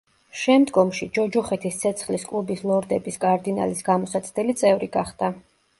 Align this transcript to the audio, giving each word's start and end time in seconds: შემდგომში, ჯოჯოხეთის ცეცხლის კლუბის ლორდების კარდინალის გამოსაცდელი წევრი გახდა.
შემდგომში, 0.43 1.07
ჯოჯოხეთის 1.17 1.77
ცეცხლის 1.83 2.27
კლუბის 2.31 2.67
ლორდების 2.71 3.23
კარდინალის 3.27 3.87
გამოსაცდელი 3.93 4.59
წევრი 4.65 4.95
გახდა. 5.01 5.37